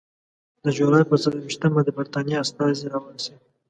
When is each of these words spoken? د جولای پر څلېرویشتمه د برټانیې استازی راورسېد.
د 0.63 0.65
جولای 0.77 1.03
پر 1.09 1.17
څلېرویشتمه 1.23 1.79
د 1.83 1.89
برټانیې 1.97 2.41
استازی 2.43 2.85
راورسېد. 2.93 3.39